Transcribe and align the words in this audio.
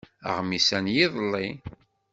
Aɣmis-a 0.29 0.79
n 0.83 0.87
yiḍelli. 0.95 1.47